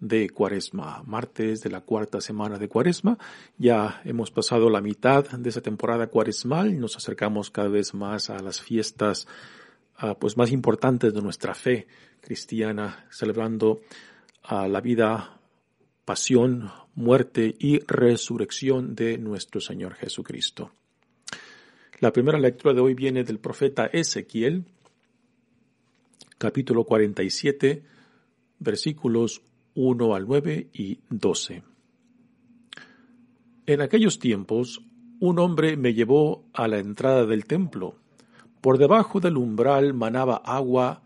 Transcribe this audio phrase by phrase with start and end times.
[0.00, 3.18] de Cuaresma, martes de la cuarta semana de Cuaresma.
[3.58, 8.30] Ya hemos pasado la mitad de esa temporada cuaresmal y nos acercamos cada vez más
[8.30, 9.26] a las fiestas
[10.02, 11.86] uh, pues más importantes de nuestra fe
[12.20, 13.80] cristiana, celebrando
[14.50, 15.40] uh, la vida,
[16.04, 20.72] pasión, muerte y resurrección de nuestro Señor Jesucristo.
[22.00, 24.64] La primera lectura de hoy viene del profeta Ezequiel,
[26.36, 27.82] capítulo 47,
[28.58, 29.40] versículos
[29.76, 31.62] 1 al 9 y 12.
[33.66, 34.82] En aquellos tiempos,
[35.20, 37.96] un hombre me llevó a la entrada del templo.
[38.62, 41.02] Por debajo del umbral manaba agua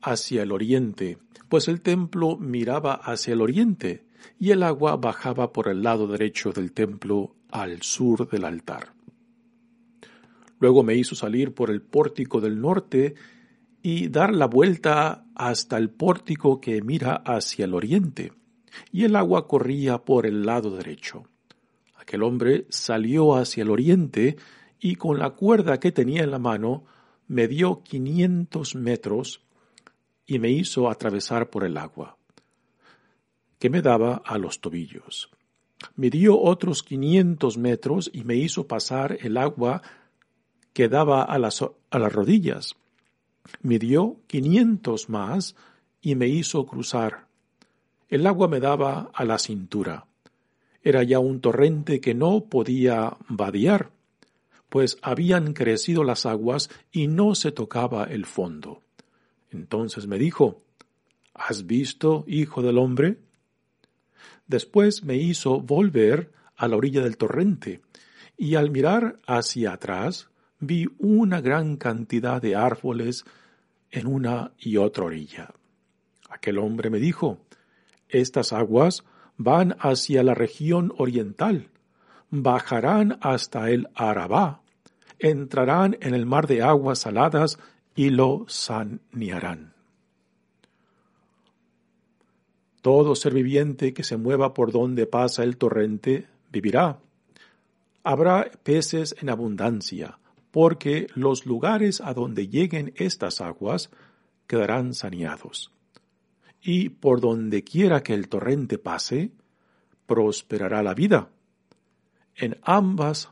[0.00, 1.18] hacia el oriente,
[1.50, 4.06] pues el templo miraba hacia el oriente,
[4.38, 8.94] y el agua bajaba por el lado derecho del templo al sur del altar.
[10.58, 13.14] Luego me hizo salir por el pórtico del norte
[13.82, 18.32] y dar la vuelta hasta el pórtico que mira hacia el oriente,
[18.92, 21.24] y el agua corría por el lado derecho.
[21.96, 24.36] Aquel hombre salió hacia el oriente
[24.80, 26.84] y con la cuerda que tenía en la mano
[27.26, 29.42] me dio quinientos metros
[30.26, 32.16] y me hizo atravesar por el agua,
[33.58, 35.30] que me daba a los tobillos.
[35.94, 39.82] Me dio otros quinientos metros y me hizo pasar el agua
[40.72, 42.76] que daba a las, a las rodillas
[43.62, 45.56] me dio quinientos más
[46.00, 47.26] y me hizo cruzar.
[48.08, 50.06] El agua me daba a la cintura.
[50.82, 53.90] Era ya un torrente que no podía vadear,
[54.68, 58.82] pues habían crecido las aguas y no se tocaba el fondo.
[59.50, 60.62] Entonces me dijo,
[61.34, 63.18] ¿Has visto, hijo del hombre?
[64.46, 67.80] Después me hizo volver a la orilla del torrente,
[68.36, 70.28] y al mirar hacia atrás
[70.60, 73.24] vi una gran cantidad de árboles
[73.90, 75.54] en una y otra orilla.
[76.28, 77.38] Aquel hombre me dijo,
[78.08, 79.04] estas aguas
[79.36, 81.70] van hacia la región oriental,
[82.30, 84.60] bajarán hasta el Arabá,
[85.18, 87.58] entrarán en el mar de aguas saladas
[87.94, 89.72] y lo sanearán.
[92.82, 96.98] Todo ser viviente que se mueva por donde pasa el torrente vivirá.
[98.04, 100.18] Habrá peces en abundancia,
[100.50, 103.90] porque los lugares a donde lleguen estas aguas
[104.46, 105.72] quedarán saneados.
[106.60, 109.32] Y por donde quiera que el torrente pase,
[110.06, 111.30] prosperará la vida.
[112.34, 113.30] En ambas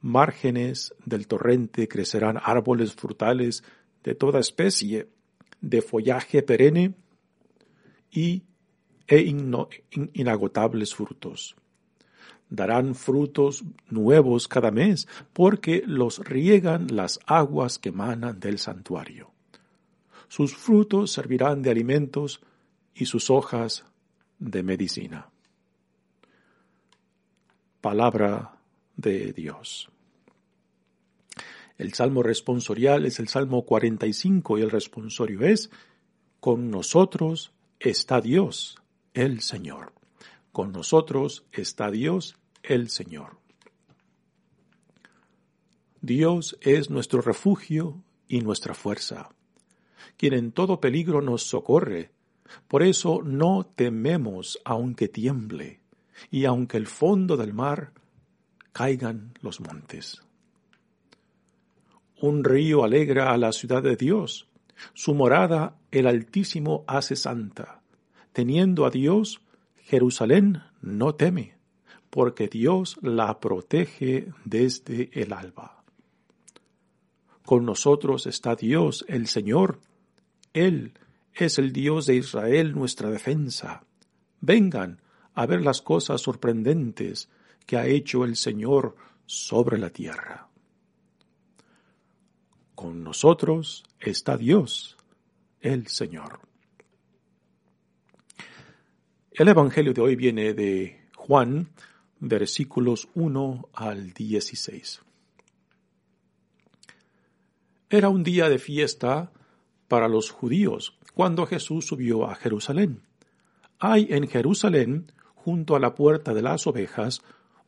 [0.00, 3.64] márgenes del torrente crecerán árboles frutales
[4.02, 5.08] de toda especie,
[5.60, 6.94] de follaje perenne
[8.10, 8.42] y
[9.06, 9.20] e
[10.14, 11.56] inagotables frutos
[12.54, 19.30] darán frutos nuevos cada mes, porque los riegan las aguas que manan del santuario.
[20.28, 22.40] Sus frutos servirán de alimentos
[22.94, 23.84] y sus hojas
[24.38, 25.28] de medicina.
[27.80, 28.56] Palabra
[28.96, 29.90] de Dios.
[31.76, 35.70] El salmo responsorial es el salmo 45 y el responsorio es,
[36.40, 38.78] con nosotros está Dios,
[39.12, 39.92] el Señor.
[40.52, 42.36] Con nosotros está Dios,
[42.68, 43.38] el Señor.
[46.00, 49.30] Dios es nuestro refugio y nuestra fuerza,
[50.16, 52.10] quien en todo peligro nos socorre.
[52.68, 55.80] Por eso no tememos aunque tiemble
[56.30, 57.92] y aunque el fondo del mar
[58.72, 60.22] caigan los montes.
[62.20, 64.46] Un río alegra a la ciudad de Dios,
[64.92, 67.80] su morada el Altísimo hace santa.
[68.32, 69.40] Teniendo a Dios,
[69.76, 71.54] Jerusalén no teme
[72.14, 75.82] porque Dios la protege desde el alba.
[77.44, 79.80] Con nosotros está Dios, el Señor.
[80.52, 80.92] Él
[81.32, 83.82] es el Dios de Israel, nuestra defensa.
[84.40, 85.02] Vengan,
[85.34, 87.28] a ver las cosas sorprendentes
[87.66, 88.94] que ha hecho el Señor
[89.26, 90.46] sobre la tierra.
[92.76, 94.96] Con nosotros está Dios,
[95.60, 96.38] el Señor.
[99.32, 101.72] El Evangelio de hoy viene de Juan,
[102.20, 105.00] versículos 1 al 16.
[107.90, 109.32] Era un día de fiesta
[109.88, 113.02] para los judíos cuando Jesús subió a Jerusalén.
[113.78, 117.22] Hay en Jerusalén, junto a la puerta de las ovejas,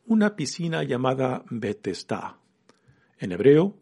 [0.05, 2.37] una piscina llamada Betesda,
[3.19, 3.75] en hebreo,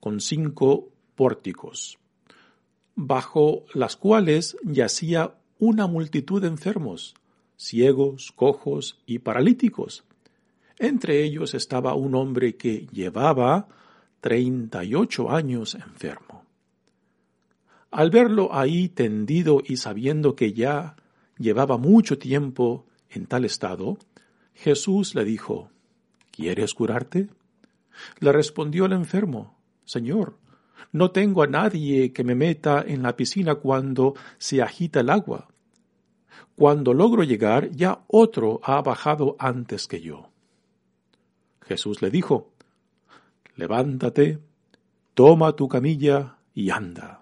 [0.00, 1.98] con cinco pórticos,
[2.94, 7.14] bajo las cuales yacía una multitud de enfermos,
[7.56, 10.04] ciegos, cojos y paralíticos.
[10.78, 13.68] Entre ellos estaba un hombre que llevaba
[14.20, 16.44] treinta y ocho años enfermo.
[17.90, 20.96] Al verlo ahí tendido y sabiendo que ya
[21.38, 23.98] llevaba mucho tiempo en tal estado,
[24.54, 25.70] Jesús le dijo,
[26.32, 27.28] ¿Quieres curarte?
[28.18, 30.36] Le respondió el enfermo, Señor,
[30.90, 35.48] no tengo a nadie que me meta en la piscina cuando se agita el agua.
[36.56, 40.30] Cuando logro llegar, ya otro ha bajado antes que yo.
[41.62, 42.50] Jesús le dijo,
[43.56, 44.38] Levántate,
[45.14, 47.20] toma tu camilla y anda.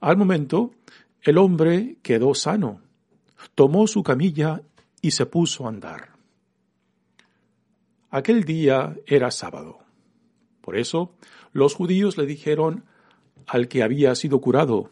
[0.00, 0.72] Al momento,
[1.20, 2.80] el hombre quedó sano,
[3.54, 4.62] tomó su camilla
[5.00, 6.10] y se puso a andar.
[8.10, 9.78] Aquel día era sábado.
[10.60, 11.14] Por eso
[11.52, 12.84] los judíos le dijeron
[13.46, 14.90] al que había sido curado,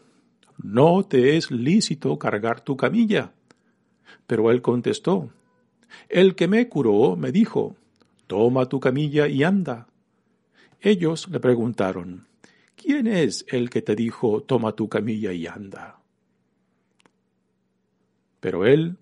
[0.63, 3.33] no te es lícito cargar tu camilla.
[4.27, 5.31] Pero él contestó,
[6.09, 7.77] el que me curó me dijo,
[8.27, 9.89] toma tu camilla y anda.
[10.81, 12.27] Ellos le preguntaron,
[12.77, 16.01] ¿quién es el que te dijo, toma tu camilla y anda?
[18.41, 18.97] Pero él,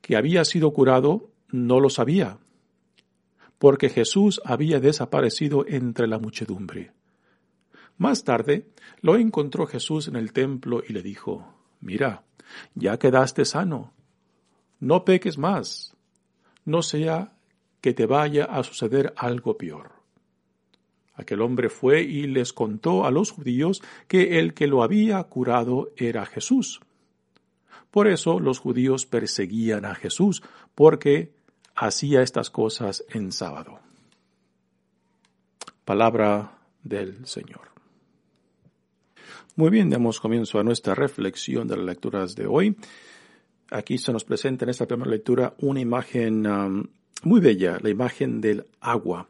[0.00, 2.38] que había sido curado, no lo sabía,
[3.58, 6.92] porque Jesús había desaparecido entre la muchedumbre.
[8.00, 8.66] Más tarde
[9.02, 11.52] lo encontró Jesús en el templo y le dijo,
[11.82, 12.24] Mira,
[12.74, 13.92] ya quedaste sano,
[14.78, 15.94] no peques más,
[16.64, 17.34] no sea
[17.82, 19.90] que te vaya a suceder algo peor.
[21.12, 25.90] Aquel hombre fue y les contó a los judíos que el que lo había curado
[25.94, 26.80] era Jesús.
[27.90, 30.42] Por eso los judíos perseguían a Jesús,
[30.74, 31.34] porque
[31.74, 33.78] hacía estas cosas en sábado.
[35.84, 37.69] Palabra del Señor.
[39.60, 42.76] Muy bien, damos comienzo a nuestra reflexión de las lecturas de hoy.
[43.70, 46.48] Aquí se nos presenta en esta primera lectura una imagen
[47.24, 49.28] muy bella, la imagen del agua,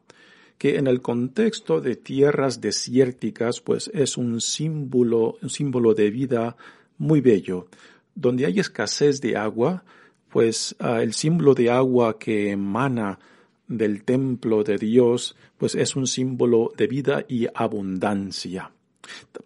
[0.56, 6.56] que en el contexto de tierras desérticas, pues es un símbolo, un símbolo de vida
[6.96, 7.66] muy bello.
[8.14, 9.82] Donde hay escasez de agua,
[10.28, 13.18] pues uh, el símbolo de agua que emana
[13.66, 18.70] del templo de Dios, pues es un símbolo de vida y abundancia.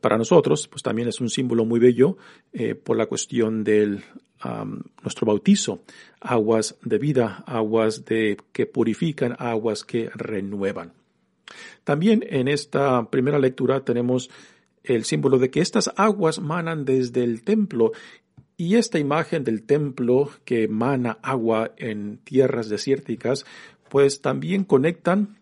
[0.01, 2.17] Para nosotros, pues también es un símbolo muy bello
[2.53, 4.05] eh, por la cuestión del
[5.03, 5.85] nuestro bautizo,
[6.21, 10.93] aguas de vida, aguas de que purifican, aguas que renuevan.
[11.83, 14.31] También en esta primera lectura tenemos
[14.83, 17.93] el símbolo de que estas aguas manan desde el templo
[18.56, 23.47] y esta imagen del templo que mana agua en tierras desérticas,
[23.89, 25.39] pues también conectan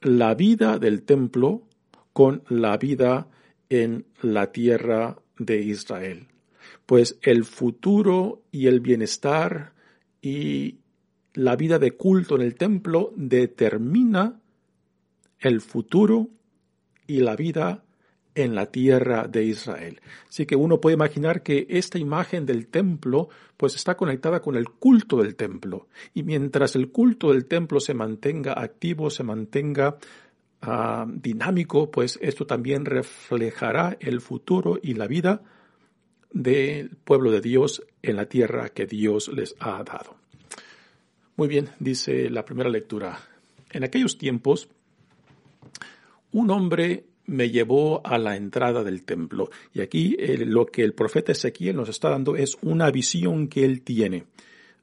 [0.00, 1.62] la vida del templo
[2.12, 3.28] con la vida
[3.68, 6.28] en la tierra de Israel.
[6.86, 9.72] Pues el futuro y el bienestar
[10.20, 10.78] y
[11.34, 14.40] la vida de culto en el templo determina
[15.38, 16.28] el futuro
[17.06, 17.84] y la vida
[18.34, 20.00] en la tierra de Israel.
[20.28, 24.68] Así que uno puede imaginar que esta imagen del templo pues está conectada con el
[24.68, 25.88] culto del templo.
[26.14, 29.98] Y mientras el culto del templo se mantenga activo, se mantenga
[30.60, 35.42] Ah, dinámico, pues esto también reflejará el futuro y la vida
[36.32, 40.16] del pueblo de Dios en la tierra que Dios les ha dado.
[41.36, 43.20] Muy bien, dice la primera lectura.
[43.70, 44.68] En aquellos tiempos,
[46.32, 49.50] un hombre me llevó a la entrada del templo.
[49.72, 53.64] Y aquí eh, lo que el profeta Ezequiel nos está dando es una visión que
[53.64, 54.24] él tiene.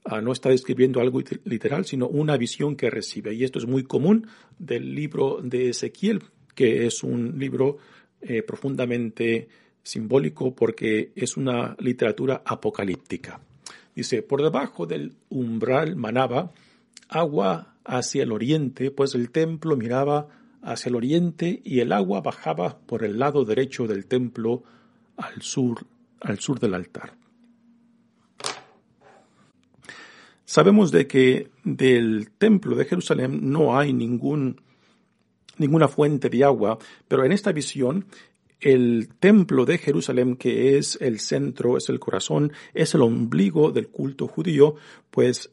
[0.07, 3.33] Ah, no está describiendo algo literal, sino una visión que recibe.
[3.33, 4.27] Y esto es muy común
[4.59, 6.21] del libro de Ezequiel,
[6.53, 7.77] que es un libro
[8.21, 9.49] eh, profundamente
[9.81, 13.39] simbólico porque es una literatura apocalíptica.
[13.95, 16.51] Dice, por debajo del umbral manaba
[17.09, 20.27] agua hacia el oriente, pues el templo miraba
[20.61, 24.61] hacia el oriente y el agua bajaba por el lado derecho del templo
[25.17, 25.87] al sur,
[26.21, 27.24] al sur del altar.
[30.45, 34.61] Sabemos de que del templo de Jerusalén no hay ningún,
[35.57, 38.05] ninguna fuente de agua, pero en esta visión
[38.59, 43.89] el templo de Jerusalén, que es el centro, es el corazón, es el ombligo del
[43.89, 44.75] culto judío,
[45.11, 45.51] pues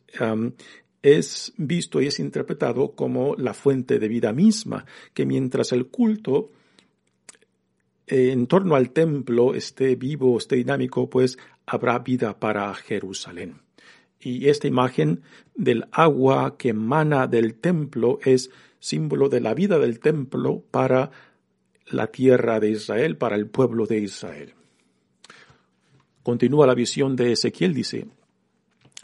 [1.02, 6.52] es visto y es interpretado como la fuente de vida misma, que mientras el culto
[8.06, 13.60] eh, en torno al templo esté vivo, esté dinámico, pues habrá vida para Jerusalén.
[14.22, 15.22] Y esta imagen
[15.54, 21.10] del agua que emana del templo es símbolo de la vida del templo para
[21.86, 24.54] la tierra de Israel, para el pueblo de Israel.
[26.22, 28.06] Continúa la visión de Ezequiel, dice,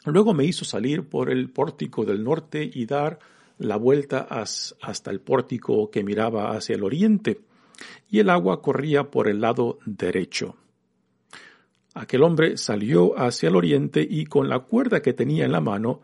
[0.05, 3.19] Luego me hizo salir por el pórtico del norte y dar
[3.59, 7.41] la vuelta hasta el pórtico que miraba hacia el oriente,
[8.09, 10.57] y el agua corría por el lado derecho.
[11.99, 16.01] Aquel hombre salió hacia el oriente y con la cuerda que tenía en la mano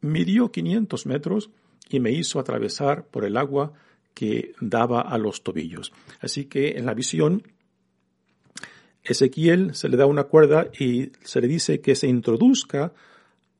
[0.00, 1.50] midió quinientos metros
[1.88, 3.74] y me hizo atravesar por el agua
[4.12, 5.92] que daba a los tobillos.
[6.20, 7.44] Así que en la visión
[9.04, 12.92] Ezequiel se le da una cuerda y se le dice que se introduzca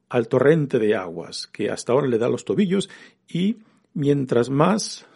[0.08, 2.90] al torrente de aguas, que hasta ahora le da los tobillos,
[3.28, 3.58] y
[3.94, 5.06] mientras más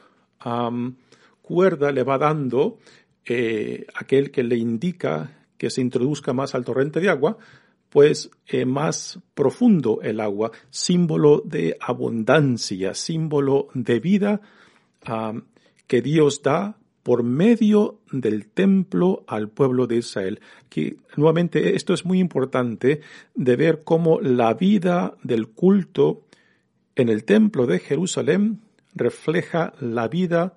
[1.43, 2.79] cuerda le va dando
[3.25, 7.38] eh, aquel que le indica que se introduzca más al torrente de agua,
[7.88, 14.40] pues eh, más profundo el agua, símbolo de abundancia, símbolo de vida
[15.87, 20.40] que Dios da por medio del templo al pueblo de Israel.
[20.69, 23.02] Que nuevamente esto es muy importante
[23.37, 26.23] de ver cómo la vida del culto
[26.97, 28.62] en el templo de Jerusalén
[28.97, 30.57] refleja la vida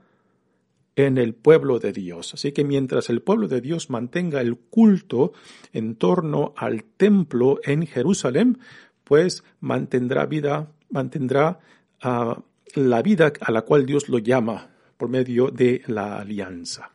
[0.95, 2.33] en el pueblo de Dios.
[2.33, 5.33] Así que mientras el pueblo de Dios mantenga el culto
[5.73, 8.59] en torno al templo en Jerusalén,
[9.03, 11.59] pues mantendrá vida, mantendrá
[12.01, 12.41] ah,
[12.75, 16.91] la vida a la cual Dios lo llama por medio de la alianza.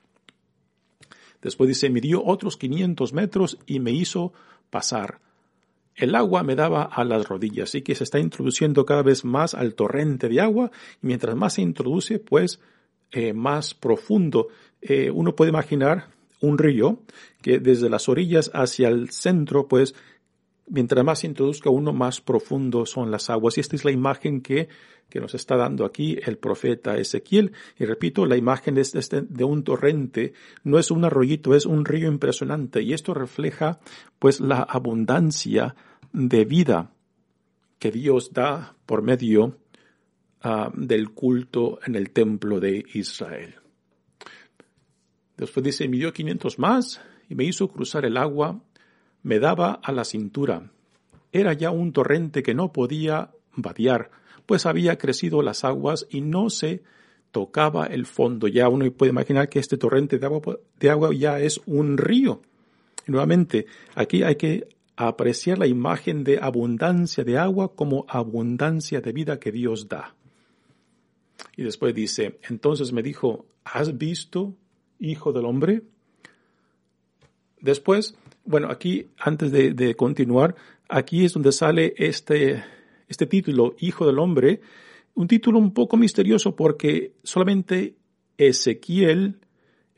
[1.42, 4.32] Después dice, midió otros 500 metros y me hizo
[4.68, 5.20] pasar.
[5.94, 9.54] El agua me daba a las rodillas, así que se está introduciendo cada vez más
[9.54, 10.70] al torrente de agua
[11.02, 12.60] y mientras más se introduce, pues
[13.12, 14.48] eh, más profundo.
[14.80, 16.08] Eh, uno puede imaginar
[16.40, 17.00] un río
[17.42, 19.94] que desde las orillas hacia el centro, pues
[20.66, 23.56] mientras más se introduzca uno, más profundo son las aguas.
[23.56, 24.68] Y esta es la imagen que,
[25.08, 27.52] que nos está dando aquí el profeta Ezequiel.
[27.78, 30.32] Y repito, la imagen es de, este, de un torrente,
[30.64, 32.82] no es un arroyito, es un río impresionante.
[32.82, 33.80] Y esto refleja
[34.18, 35.74] pues la abundancia
[36.12, 36.92] de vida
[37.78, 39.56] que Dios da por medio
[40.42, 43.54] ah, del culto en el templo de Israel.
[45.36, 48.60] Después dice, me dio 500 más y me hizo cruzar el agua
[49.22, 50.70] me daba a la cintura.
[51.32, 54.10] Era ya un torrente que no podía vadear,
[54.46, 56.82] pues había crecido las aguas y no se
[57.30, 58.48] tocaba el fondo.
[58.48, 62.42] Ya uno puede imaginar que este torrente de agua, de agua ya es un río.
[63.06, 69.38] nuevamente, aquí hay que apreciar la imagen de abundancia de agua como abundancia de vida
[69.38, 70.14] que Dios da.
[71.56, 74.54] Y después dice, entonces me dijo, ¿has visto,
[74.98, 75.82] hijo del hombre?
[77.60, 80.56] Después bueno, aquí, antes de, continuar,
[80.88, 82.64] aquí es donde sale este,
[83.08, 84.60] este título, Hijo del Hombre,
[85.14, 87.96] un título un poco misterioso porque solamente
[88.38, 89.38] Ezequiel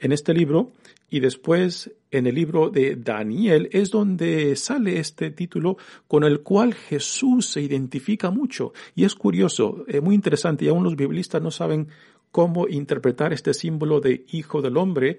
[0.03, 0.73] en este libro
[1.09, 5.79] y después en el libro de Daniel es donde sale este título
[6.09, 8.73] con el cual Jesús se identifica mucho.
[8.95, 11.89] Y es curioso, es muy interesante, y aún los biblistas no saben
[12.31, 15.19] cómo interpretar este símbolo de Hijo del Hombre,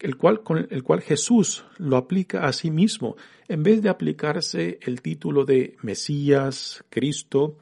[0.00, 5.00] el, cual, el cual Jesús lo aplica a sí mismo, en vez de aplicarse el
[5.02, 7.58] título de Mesías, Cristo,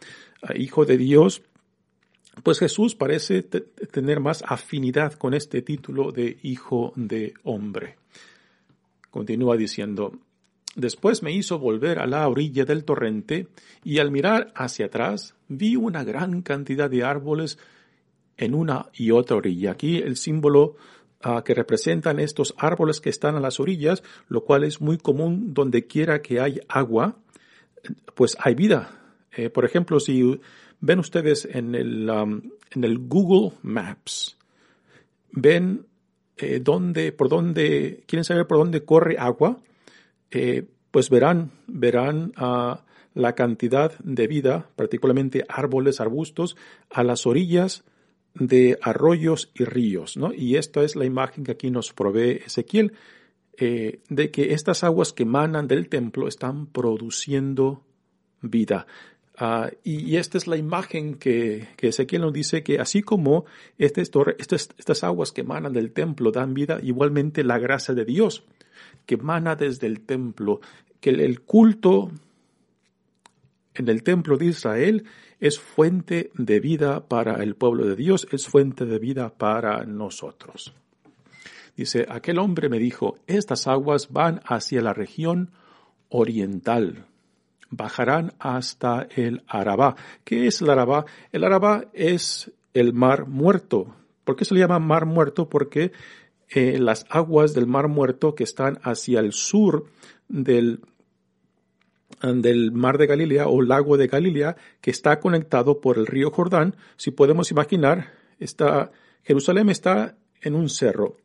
[0.54, 1.42] Hijo de Dios,
[2.42, 7.96] pues Jesús parece tener más afinidad con este título de Hijo de Hombre.
[9.10, 10.18] Continúa diciendo,
[10.74, 13.48] Después me hizo volver a la orilla del torrente
[13.84, 17.58] y al mirar hacia atrás vi una gran cantidad de árboles
[18.38, 19.72] en una y otra orilla.
[19.72, 20.76] Aquí el símbolo
[21.44, 25.86] que representan estos árboles que están a las orillas, lo cual es muy común donde
[25.86, 27.16] quiera que hay agua,
[28.14, 28.98] pues hay vida.
[29.36, 30.40] Eh, por ejemplo, si
[30.82, 34.36] ven ustedes en el, um, en el Google Maps,
[35.30, 35.86] ven
[36.36, 39.58] eh, dónde, por dónde, quieren saber por dónde corre agua,
[40.30, 42.76] eh, pues verán, verán uh,
[43.14, 46.56] la cantidad de vida, particularmente árboles, arbustos,
[46.90, 47.84] a las orillas
[48.34, 50.32] de arroyos y ríos, ¿no?
[50.34, 52.92] Y esta es la imagen que aquí nos provee Ezequiel,
[53.56, 57.84] eh, de que estas aguas que emanan del templo están produciendo
[58.40, 58.86] vida.
[59.38, 63.46] Ah, y, esta es la imagen que, Ezequiel nos dice que así como
[63.78, 68.44] este, estas, estas aguas que emanan del templo dan vida, igualmente la gracia de Dios
[69.06, 70.60] que emana desde el templo,
[71.00, 72.10] que el culto
[73.74, 75.04] en el templo de Israel
[75.40, 80.74] es fuente de vida para el pueblo de Dios, es fuente de vida para nosotros.
[81.76, 85.50] Dice, aquel hombre me dijo, estas aguas van hacia la región
[86.10, 87.06] oriental,
[87.73, 89.97] bajarán hasta el Arabá.
[90.25, 91.07] ¿Qué es el Arabá?
[91.33, 93.97] El Arabá es el mar muerto.
[94.25, 95.49] ¿Por qué se le llama mar muerto?
[95.49, 95.91] Porque
[96.50, 99.87] eh, las aguas del mar muerto que están hacia el sur
[100.29, 100.81] del
[102.23, 106.76] del mar de Galilea o lago de Galilea que está conectado por el río Jordán.
[106.97, 108.93] Si podemos imaginar, está,
[109.25, 111.17] Jerusalén está en un cerro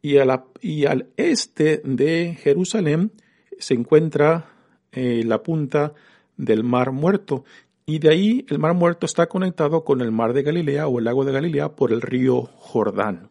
[0.00, 0.16] y,
[0.60, 3.10] y al este de Jerusalén
[3.58, 4.57] se encuentra
[4.92, 5.92] eh, la punta
[6.36, 7.44] del mar muerto
[7.86, 11.06] y de ahí el mar muerto está conectado con el mar de Galilea o el
[11.06, 13.30] lago de Galilea por el río Jordán.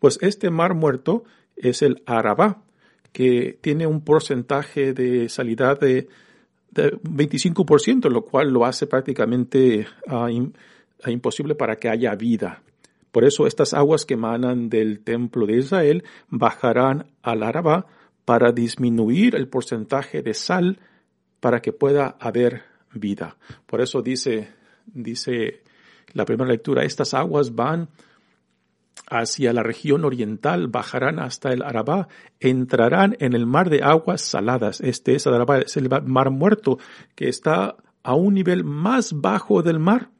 [0.00, 1.22] Pues este mar muerto
[1.54, 2.62] es el Arabá
[3.12, 6.08] que tiene un porcentaje de salidad de,
[6.74, 10.28] 25%, lo cual lo hace prácticamente ah,
[11.04, 12.62] ah, imposible para que haya vida.
[13.12, 17.86] Por eso estas aguas que emanan del templo de Israel bajarán al Araba
[18.26, 20.78] para disminuir el porcentaje de sal
[21.40, 23.36] para que pueda haber vida.
[23.64, 24.50] Por eso dice,
[24.84, 25.62] dice
[26.12, 27.88] la primera lectura, estas aguas van
[29.08, 32.08] hacia la región oriental, bajarán hasta el Arabá,
[32.40, 34.80] entrarán en el mar de aguas saladas.
[34.80, 36.78] Este es el Arabá, es el mar muerto,
[37.14, 40.10] que está a un nivel más bajo del mar,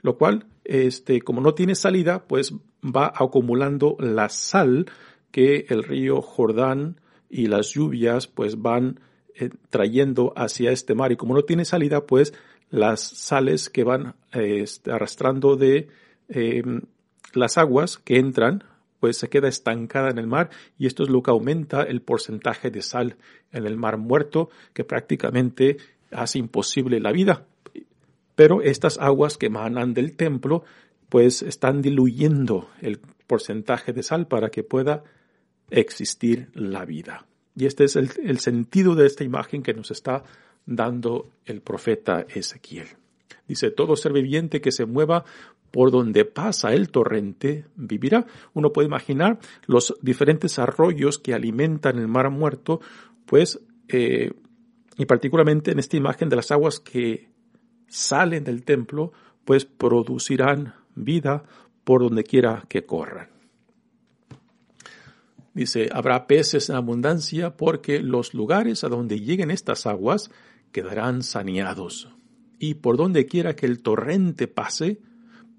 [0.00, 4.86] lo cual, este, como no tiene salida, pues va acumulando la sal
[5.30, 9.00] que el río Jordán y las lluvias pues van
[9.34, 11.12] eh, trayendo hacia este mar.
[11.12, 12.34] Y como no tiene salida, pues
[12.70, 15.88] las sales que van este, arrastrando de
[16.28, 16.82] em,
[17.32, 18.64] las aguas que entran
[19.00, 22.70] pues se queda estancada en el mar y esto es lo que aumenta el porcentaje
[22.70, 23.16] de sal
[23.50, 25.78] en el mar muerto que prácticamente
[26.10, 27.46] hace imposible la vida.
[28.34, 30.64] Pero estas aguas que emanan del templo
[31.08, 35.02] pues están diluyendo el porcentaje de sal para que pueda
[35.70, 37.26] existir la vida.
[37.56, 40.24] Y este es el, sentido de esta imagen que nos está
[40.66, 42.88] dando el profeta Ezequiel.
[43.46, 45.24] Dice, todo ser viviente que se mueva
[45.70, 48.26] por donde pasa el torrente vivirá.
[48.54, 52.80] Uno puede imaginar los diferentes arroyos que alimentan el mar muerto,
[53.26, 54.32] pues, eh,
[54.96, 57.28] y particularmente en esta imagen de las aguas que
[57.88, 59.12] salen del templo,
[59.44, 61.44] pues producirán vida
[61.84, 63.39] por donde quiera que corran.
[65.52, 70.30] Dice, habrá peces en abundancia porque los lugares a donde lleguen estas aguas
[70.72, 72.08] quedarán saneados.
[72.58, 75.00] Y por donde quiera que el torrente pase,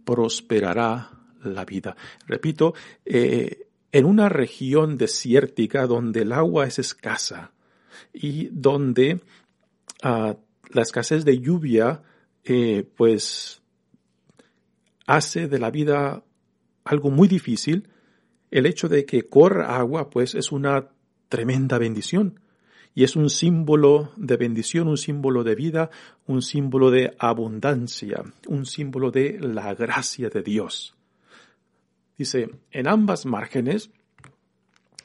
[0.06, 1.12] prosperará
[1.44, 1.96] la vida.
[2.28, 2.74] Repito,
[3.06, 7.52] eh, en una región desértica donde el agua es escasa
[8.14, 9.22] y donde
[10.04, 10.38] ah,
[10.70, 12.02] la escasez de lluvia
[12.44, 13.62] eh, pues
[15.06, 16.24] hace de la vida
[16.84, 17.90] algo muy difícil,
[18.52, 20.90] el hecho de que corra agua pues es una
[21.30, 22.40] tremenda bendición
[22.94, 25.90] y es un símbolo de bendición, un símbolo de vida,
[26.28, 30.94] un símbolo de abundancia, un símbolo de la gracia de Dios.
[32.18, 33.90] Dice, en ambas márgenes,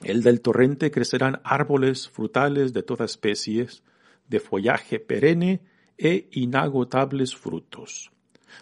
[0.02, 3.84] el del torrente crecerán árboles frutales de toda especies,
[4.28, 5.62] de follaje perenne
[5.96, 8.10] e inagotables frutos.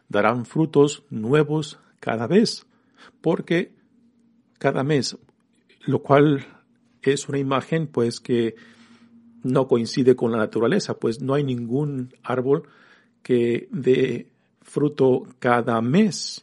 [0.08, 2.66] Darán frutos nuevos cada vez,
[3.22, 3.72] porque
[4.64, 5.18] cada mes,
[5.84, 6.46] lo cual
[7.02, 8.54] es una imagen pues que
[9.42, 12.66] no coincide con la naturaleza, pues no hay ningún árbol
[13.22, 14.30] que dé
[14.62, 16.40] fruto cada mes.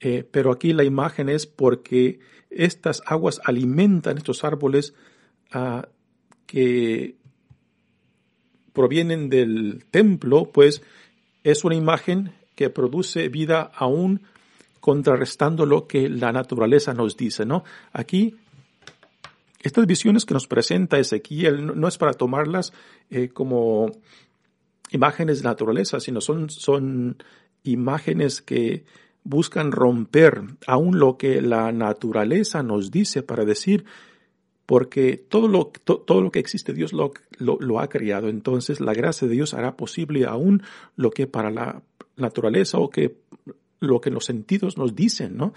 [0.00, 2.18] Eh, pero aquí la imagen es porque
[2.50, 4.92] estas aguas alimentan estos árboles
[5.52, 5.86] ah,
[6.46, 7.14] que
[8.72, 10.82] provienen del templo, pues
[11.44, 14.22] es una imagen que produce vida aún
[14.84, 17.64] contrarrestando lo que la naturaleza nos dice, ¿no?
[17.94, 18.36] Aquí
[19.62, 22.74] estas visiones que nos presenta Ezequiel no es para tomarlas
[23.08, 23.90] eh, como
[24.90, 27.16] imágenes de naturaleza, sino son, son
[27.62, 28.84] imágenes que
[29.22, 33.86] buscan romper aún lo que la naturaleza nos dice para decir,
[34.66, 39.26] porque todo lo, todo lo que existe Dios lo, lo, ha creado, entonces la gracia
[39.26, 40.62] de Dios hará posible aún
[40.94, 41.82] lo que para la
[42.16, 43.08] naturaleza o que
[43.84, 45.52] lo que los sentidos nos dicen, ¿no?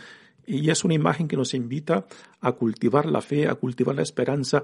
[0.46, 2.06] Y es una imagen que nos invita
[2.40, 4.64] a cultivar la fe, a cultivar la esperanza,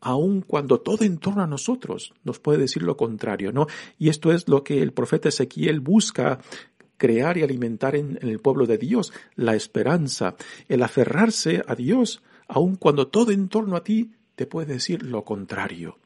[0.00, 3.66] aun cuando todo en torno a nosotros nos puede decir lo contrario, ¿no?
[3.98, 6.40] Y esto es lo que el profeta Ezequiel busca
[6.98, 10.36] crear y alimentar en, el pueblo de Dios, la esperanza,
[10.68, 15.24] el aferrarse a Dios, aun cuando todo en torno a ti te puede decir lo
[15.24, 15.98] contrario,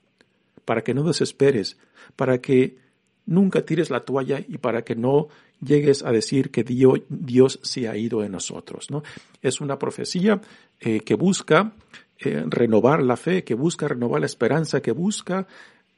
[0.64, 1.78] para que no desesperes,
[2.16, 2.78] para que
[3.26, 5.28] nunca tires la toalla y para que no
[5.60, 8.90] llegues a decir que Dios, Dios se ha ido de nosotros.
[8.90, 9.02] ¿no?
[9.42, 10.40] Es una profecía
[10.80, 11.72] eh, que busca
[12.18, 15.46] eh, renovar la fe, que busca renovar la esperanza, que busca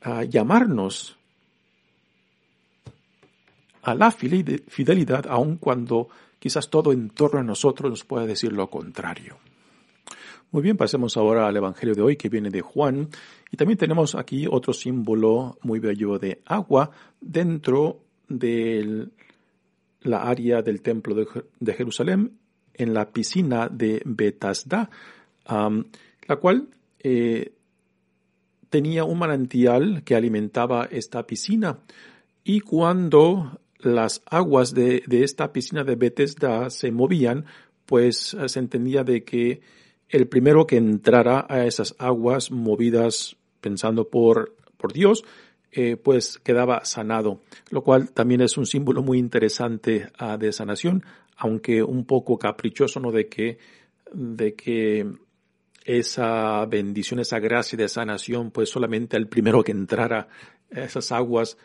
[0.02, 1.16] ah, llamarnos
[3.82, 8.68] a la fidelidad, aun cuando quizás todo en torno a nosotros nos pueda decir lo
[8.68, 9.38] contrario.
[10.50, 13.08] Muy bien, pasemos ahora al Evangelio de hoy que viene de Juan.
[13.50, 16.90] Y también tenemos aquí otro símbolo muy bello de agua
[17.20, 19.08] dentro de
[20.02, 22.38] la área del templo de, Jerusalén,
[22.74, 24.90] en la piscina de Betasda,
[25.46, 26.68] la cual
[27.00, 27.52] eh,
[28.70, 31.78] tenía un manantial que alimentaba esta piscina.
[32.44, 37.46] Y cuando las aguas de, esta piscina de Bethesda se movían,
[37.86, 39.60] pues eh, se entendía de que
[40.08, 45.24] el primero que entrara a esas aguas movidas pensando por, por Dios,
[45.72, 51.04] eh, pues quedaba sanado, lo cual también es un símbolo muy interesante ah, de sanación,
[51.36, 53.12] aunque un poco caprichoso, ¿no?
[53.12, 53.58] De que,
[54.12, 55.06] de que
[55.84, 60.28] esa bendición, esa gracia de sanación, pues solamente al primero que entrara
[60.70, 61.56] esas aguas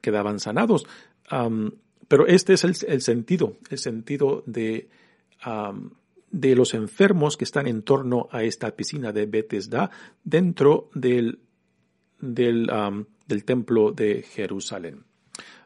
[0.00, 0.86] quedaban sanados
[2.08, 4.88] pero este es el, sentido, el sentido de,
[6.30, 9.90] de los enfermos que están en torno a esta piscina de Bethesda
[10.22, 11.40] dentro del,
[12.20, 12.70] del,
[13.26, 15.04] del templo de Jerusalén.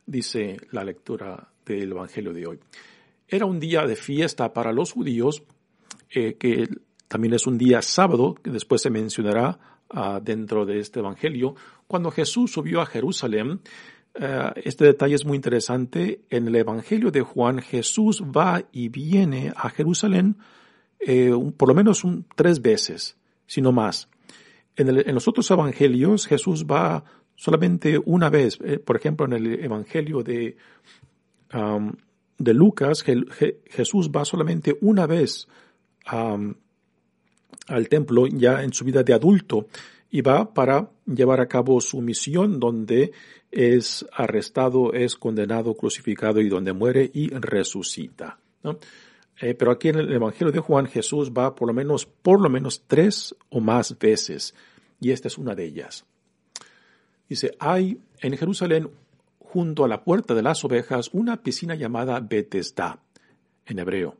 [0.06, 2.58] Dice la lectura del Evangelio de hoy.
[3.26, 5.42] Era un día de fiesta para los judíos,
[6.10, 6.68] eh, que
[7.08, 9.58] también es un día sábado, que después se mencionará
[9.90, 11.54] ah, dentro de este Evangelio,
[11.86, 13.60] cuando Jesús subió a Jerusalén
[14.20, 16.22] eh, este detalle es muy interesante.
[16.30, 20.36] En el Evangelio de Juan, Jesús va y viene a Jerusalén
[21.00, 22.02] eh, por lo menos
[22.34, 23.16] tres veces,
[23.46, 24.08] si no más.
[24.74, 27.04] En, los otros evangelios, Jesús va
[27.38, 28.58] solamente una vez.
[28.64, 30.56] Eh, por ejemplo, en el Evangelio de,
[32.36, 33.04] de Lucas,
[33.70, 35.46] Jesús va solamente una vez
[36.06, 39.68] al templo ya en su vida de adulto
[40.10, 43.12] y va para llevar a cabo su misión donde
[43.50, 48.38] es arrestado, es condenado, crucificado y donde muere y resucita.
[49.40, 52.50] Eh, pero aquí en el Evangelio de Juan Jesús va por lo menos, por lo
[52.50, 54.54] menos tres o más veces
[55.00, 56.04] y esta es una de ellas.
[57.28, 58.90] Dice, hay en Jerusalén
[59.38, 63.00] junto a la puerta de las ovejas una piscina llamada Betesda
[63.66, 64.16] en hebreo,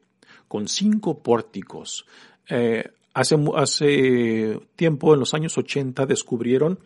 [0.47, 2.07] con cinco pórticos.
[2.49, 6.79] Eh, hace, hace tiempo, en los años 80, descubrieron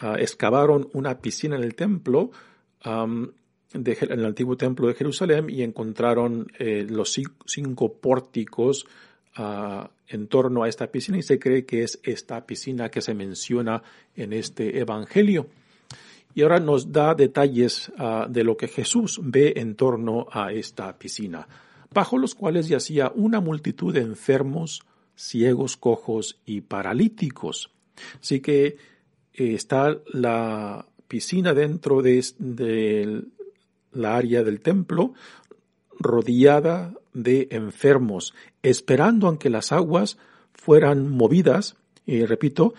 [0.00, 2.30] Ah, excavaron una piscina en el templo,
[2.84, 3.32] en
[3.74, 8.86] el antiguo templo de Jerusalén, y encontraron eh, los cinco pórticos
[9.34, 13.14] ah, en torno a esta piscina, y se cree que es esta piscina que se
[13.14, 13.82] menciona
[14.16, 15.48] en este evangelio.
[16.34, 20.96] Y ahora nos da detalles ah, de lo que Jesús ve en torno a esta
[20.98, 21.48] piscina,
[21.92, 24.82] bajo los cuales yacía una multitud de enfermos,
[25.16, 27.70] ciegos, cojos y paralíticos.
[28.20, 28.76] Así que
[29.34, 33.24] eh, está la piscina dentro de,
[33.92, 35.14] la área del templo,
[35.98, 40.18] rodeada de enfermos, esperando a que las aguas
[40.52, 41.76] fueran movidas.
[42.06, 42.74] Y repito,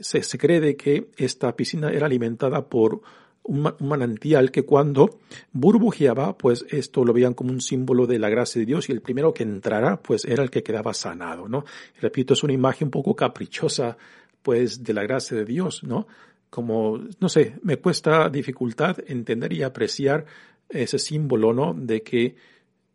[0.00, 3.02] se, cree que esta piscina era alimentada por
[3.44, 5.18] un, manantial que cuando
[5.52, 9.00] burbujeaba, pues esto lo veían como un símbolo de la gracia de Dios y el
[9.00, 11.64] primero que entrara, pues era el que quedaba sanado, ¿no?
[12.00, 13.96] repito, es una imagen un poco caprichosa
[14.42, 16.06] pues de la gracia de Dios, ¿no?
[16.50, 20.26] Como, no sé, me cuesta dificultad entender y apreciar
[20.68, 21.74] ese símbolo, ¿no?
[21.74, 22.34] De que,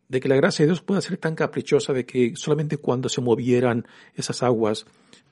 [0.08, 3.20] de que la gracia de Dios pueda ser tan caprichosa de que solamente cuando se
[3.20, 4.86] movieran esas aguas,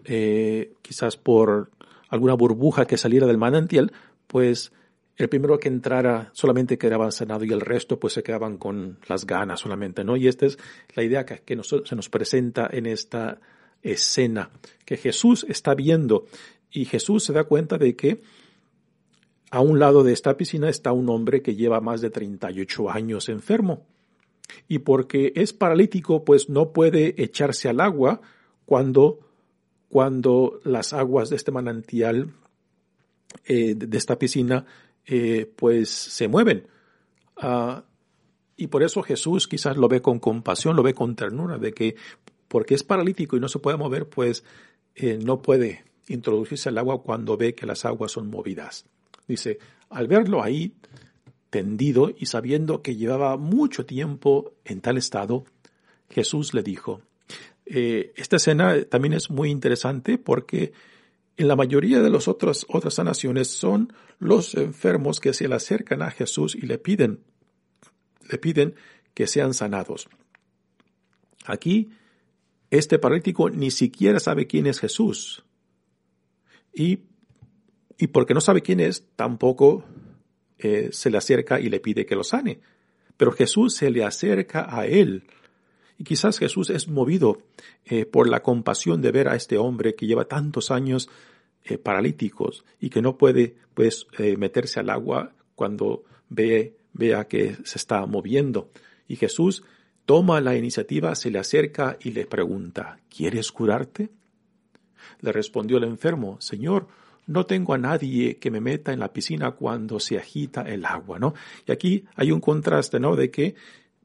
[0.04, 1.70] eh, quizás por
[2.08, 3.92] alguna burbuja que saliera del manantial,
[4.26, 4.72] pues
[5.16, 9.26] el primero que entrara solamente quedaba sanado y el resto pues se quedaban con las
[9.26, 10.16] ganas solamente, ¿no?
[10.16, 10.58] Y esta es
[10.94, 11.42] la idea que,
[11.84, 13.40] se nos presenta en esta
[13.82, 14.50] escena
[14.84, 16.26] que Jesús está viendo
[16.70, 18.20] y Jesús se da cuenta de que
[19.50, 23.28] a un lado de esta piscina está un hombre que lleva más de 38 años
[23.28, 23.86] enfermo.
[24.68, 28.20] Y porque es paralítico, pues no puede echarse al agua
[28.64, 29.20] cuando,
[29.88, 32.32] cuando las aguas de este manantial,
[33.44, 34.64] eh, de esta piscina,
[35.06, 36.66] eh, pues se mueven.
[37.36, 37.84] Ah,
[38.56, 41.96] y por eso Jesús quizás lo ve con compasión, lo ve con ternura, de que
[42.48, 44.44] porque es paralítico y no se puede mover, pues
[44.94, 48.86] eh, no puede introducirse al agua cuando ve que las aguas son movidas.
[49.28, 49.58] Dice,
[49.90, 50.74] al verlo ahí
[51.50, 55.44] tendido y sabiendo que llevaba mucho tiempo en tal estado,
[56.10, 57.02] Jesús le dijo,
[57.66, 60.72] eh, esta escena también es muy interesante porque
[61.36, 66.02] en la mayoría de las otras, otras sanaciones son los enfermos que se le acercan
[66.02, 67.20] a Jesús y le piden,
[68.30, 68.74] le piden
[69.14, 70.08] que sean sanados.
[71.44, 71.90] Aquí,
[72.70, 75.44] este paralítico ni siquiera sabe quién es Jesús.
[76.72, 77.00] Y,
[77.98, 79.84] y porque no sabe quién es, tampoco
[80.58, 82.60] eh, se le acerca y le pide que lo sane.
[83.16, 85.24] Pero Jesús se le acerca a él
[85.98, 87.38] y quizás Jesús es movido
[87.84, 91.08] eh, por la compasión de ver a este hombre que lleva tantos años
[91.64, 94.06] eh, paralíticos y que no puede pues
[94.38, 98.70] meterse al agua cuando ve, vea que se está moviendo.
[99.08, 99.62] Y Jesús
[100.06, 104.10] toma la iniciativa, se le acerca y le pregunta, ¿quieres curarte?
[105.20, 106.88] Le respondió el enfermo, Señor,
[107.26, 111.18] no tengo a nadie que me meta en la piscina cuando se agita el agua,
[111.18, 111.34] ¿no?
[111.66, 113.16] Y aquí hay un contraste, ¿no?
[113.16, 113.54] De que,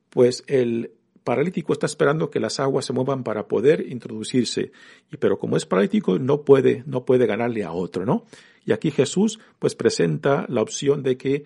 [0.10, 0.92] pues, el,
[1.24, 4.72] paralítico está esperando que las aguas se muevan para poder introducirse.
[5.12, 8.26] Y pero como es paralítico, no puede, no puede ganarle a otro, ¿no?
[8.66, 11.46] Y aquí Jesús, pues, presenta la opción de que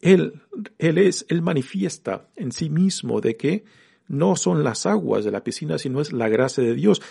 [0.00, 0.42] él,
[0.78, 3.64] él es, él manifiesta en sí mismo de que
[4.06, 7.02] no son las aguas de la piscina, sino es la gracia de Dios.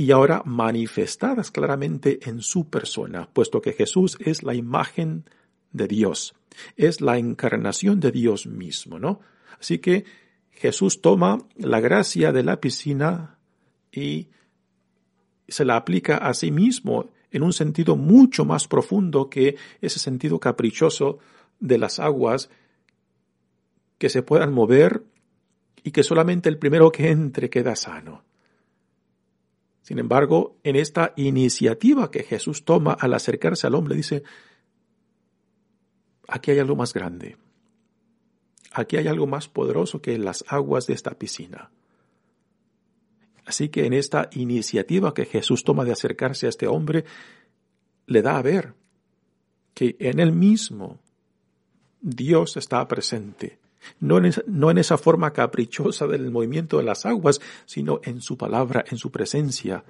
[0.00, 5.26] Y ahora manifestadas claramente en su persona, puesto que Jesús es la imagen
[5.72, 6.34] de Dios,
[6.78, 9.20] es la encarnación de Dios mismo, ¿no?
[9.60, 10.06] Así que
[10.52, 13.36] Jesús toma la gracia de la piscina
[13.92, 14.28] y
[15.46, 20.40] se la aplica a sí mismo en un sentido mucho más profundo que ese sentido
[20.40, 21.18] caprichoso
[21.58, 22.48] de las aguas
[23.98, 25.04] que se puedan mover
[25.84, 28.29] y que solamente el primero que entre queda sano.
[29.90, 34.22] Sin embargo, en esta iniciativa que Jesús toma al acercarse al hombre, dice,
[36.28, 37.36] aquí hay algo más grande.
[38.70, 41.72] Aquí hay algo más poderoso que las aguas de esta piscina.
[43.44, 47.04] Así que en esta iniciativa que Jesús toma de acercarse a este hombre,
[48.06, 48.74] le da a ver
[49.74, 51.00] que en él mismo
[52.00, 53.58] Dios está presente.
[53.98, 58.98] No en, esa, forma caprichosa del movimiento de las aguas, sino en su palabra, en
[58.98, 59.84] su presencia,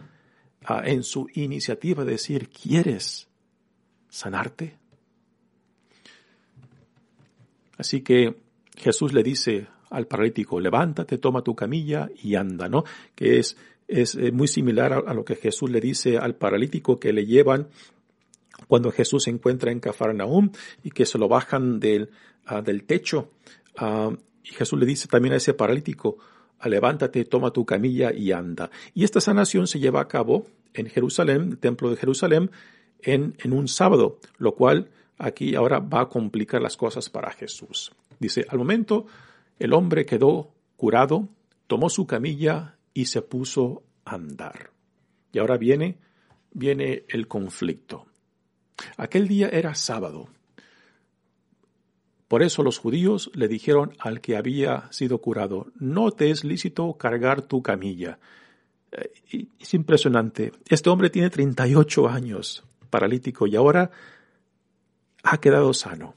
[0.64, 3.28] ah, en su iniciativa de decir, ¿quieres
[4.08, 4.78] sanarte?
[7.78, 8.36] Así que
[8.76, 12.84] Jesús le dice al paralítico, levántate, toma tu camilla y anda, ¿no?
[13.14, 13.56] Que es,
[13.88, 17.68] es eh, muy similar a, lo que Jesús le dice al paralítico que le llevan
[18.68, 20.50] cuando Jesús se encuentra en Cafarnaúm
[20.84, 22.10] y que se lo bajan del,
[22.46, 23.30] ah, del techo.
[23.80, 24.10] Ah,
[24.44, 26.18] y Jesús le dice también a ese paralítico,
[26.64, 28.70] levántate, toma tu camilla y anda.
[28.94, 32.50] Y esta sanación se lleva a cabo en Jerusalén, el templo de Jerusalén,
[33.00, 37.92] en, en un sábado, lo cual aquí ahora va a complicar las cosas para Jesús.
[38.18, 39.06] Dice, al momento
[39.58, 41.28] el hombre quedó curado,
[41.66, 44.70] tomó su camilla y se puso a andar.
[45.32, 45.98] Y ahora viene,
[46.52, 48.06] viene el conflicto.
[48.96, 50.28] Aquel día era sábado.
[52.30, 56.92] Por eso los judíos le dijeron al que había sido curado, no te es lícito
[56.92, 58.20] cargar tu camilla.
[58.92, 60.52] Eh, es impresionante.
[60.68, 63.90] Este hombre tiene 38 años, paralítico, y ahora
[65.24, 66.14] ha quedado sano.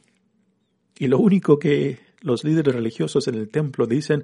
[0.99, 4.23] Y lo único que los líderes religiosos en el templo dicen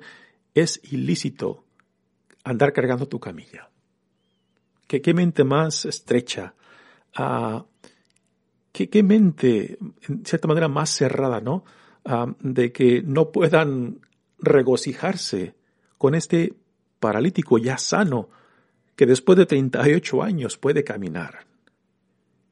[0.54, 1.64] es ilícito
[2.44, 3.68] andar cargando tu camilla.
[4.86, 6.54] ¿Qué, mente más estrecha?
[7.18, 7.64] Uh,
[8.72, 11.64] ¿qué, ¿qué, mente, en cierta manera, más cerrada, ¿no?
[12.06, 14.00] Uh, de que no puedan
[14.40, 15.54] regocijarse
[15.98, 16.54] con este
[17.00, 18.30] paralítico ya sano,
[18.96, 21.46] que después de 38 años puede caminar.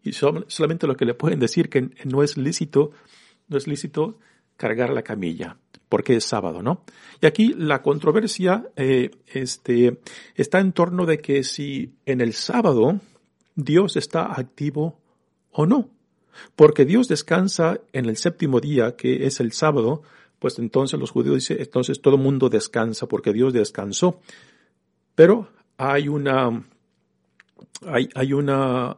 [0.03, 2.91] Y solamente lo que le pueden decir que no es lícito
[3.47, 4.19] no es lícito
[4.57, 5.57] cargar la camilla,
[5.89, 6.83] porque es sábado, ¿no?
[7.21, 9.99] Y aquí la controversia eh, este,
[10.35, 12.99] está en torno de que si en el sábado
[13.55, 14.99] Dios está activo
[15.51, 15.89] o no.
[16.55, 20.03] Porque Dios descansa en el séptimo día, que es el sábado,
[20.39, 24.19] pues entonces los judíos dicen, entonces todo el mundo descansa porque Dios descansó.
[25.15, 26.63] Pero hay una,
[27.85, 28.97] hay, hay una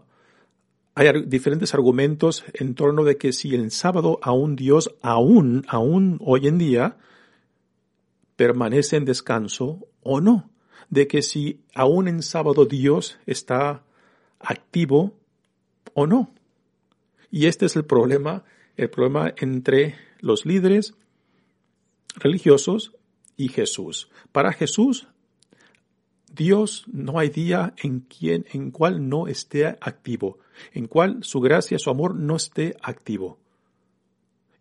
[1.00, 6.48] hay diferentes argumentos en torno de que si el sábado aún Dios, aún, aún hoy
[6.48, 6.98] en día,
[8.36, 10.50] permanece en descanso o no.
[10.90, 13.84] De que si aún en sábado Dios está
[14.40, 15.14] activo
[15.94, 16.34] o no.
[17.32, 18.44] Y este es el problema,
[18.76, 20.96] el problema entre los líderes
[22.16, 22.94] religiosos
[23.38, 24.10] y Jesús.
[24.32, 25.08] Para Jesús,
[26.32, 30.40] Dios no hay día en quien, en cual no esté activo,
[30.74, 33.40] en cual su gracia, su amor no esté activo.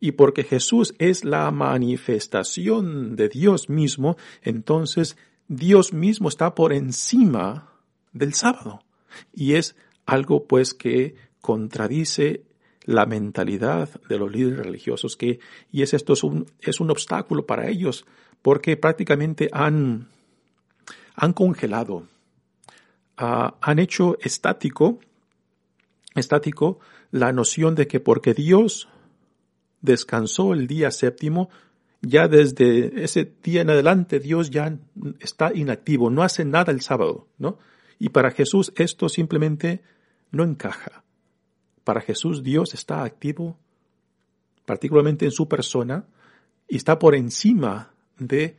[0.01, 5.17] Y porque Jesús es la manifestación de Dios mismo, entonces
[5.49, 7.73] Dios mismo está por encima
[8.13, 8.81] del sábado.
[9.35, 9.75] Y es
[10.07, 12.45] algo pues que contradice
[12.89, 17.45] la mentalidad de los líderes religiosos que, y es esto es un, es un obstáculo
[17.45, 18.07] para ellos,
[18.41, 20.09] porque prácticamente han,
[21.15, 22.09] han congelado,
[23.19, 25.01] ah, han hecho estático,
[26.15, 28.89] estático la noción de que porque Dios
[29.83, 31.51] descansó el día séptimo,
[32.01, 34.79] ya desde ese día en adelante Dios ya
[35.21, 37.59] está inactivo, no hace nada el sábado, ¿no?
[37.99, 39.83] Y para Jesús esto simplemente
[40.31, 41.05] no encaja.
[41.89, 43.57] Para Jesús Dios está activo,
[44.67, 46.05] particularmente en su persona,
[46.69, 48.59] y está por encima de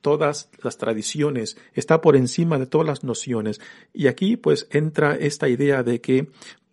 [0.00, 3.60] todas las tradiciones, está por encima de todas las nociones.
[3.92, 6.26] Y aquí pues entra esta idea de que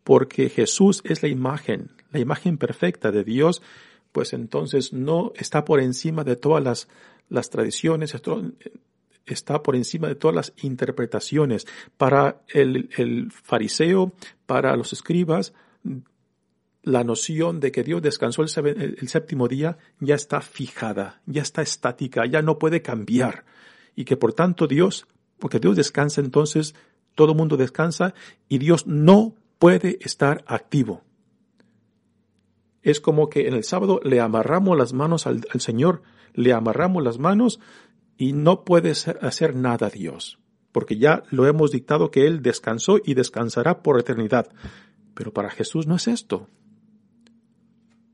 [0.04, 3.62] porque Jesús es la imagen, la imagen perfecta de Dios,
[4.12, 6.88] pues entonces no está por encima de todas las,
[7.30, 8.16] las tradiciones,
[9.28, 11.68] está por encima de todas las interpretaciones.
[11.96, 14.14] Para el, el fariseo,
[14.48, 15.54] para los escribas,
[16.84, 18.50] la noción de que Dios descansó el,
[19.08, 23.46] séptimo día ya está fijada, ya está estática, ya no puede cambiar.
[23.96, 26.76] Y que por tanto Dios, porque Dios descansa entonces,
[27.16, 28.14] todo mundo descansa
[28.48, 31.04] y Dios no puede estar activo.
[32.82, 36.02] Es como que en el sábado le amarramos las manos al, Señor,
[36.34, 37.60] le amarramos las manos
[38.18, 40.40] y no puede hacer nada Dios,
[40.72, 44.50] porque ya lo hemos dictado que Él descansó y descansará por eternidad.
[45.14, 46.48] Pero para Jesús no es esto.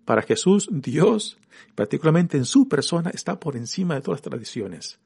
[0.07, 1.37] Para Jesús, Dios,
[1.75, 4.99] particularmente en su persona, está por encima de todas las tradiciones.